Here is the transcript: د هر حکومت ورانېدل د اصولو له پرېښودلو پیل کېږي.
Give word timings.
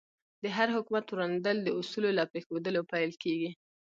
د 0.43 0.45
هر 0.57 0.67
حکومت 0.75 1.05
ورانېدل 1.09 1.57
د 1.63 1.67
اصولو 1.79 2.09
له 2.17 2.23
پرېښودلو 2.31 2.81
پیل 2.91 3.11
کېږي. 3.23 3.51